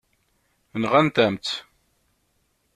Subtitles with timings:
[0.81, 1.55] Nɣant-am-tt.